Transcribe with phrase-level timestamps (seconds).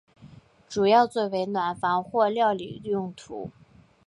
[0.67, 3.51] 主要作为暖房或料理用途。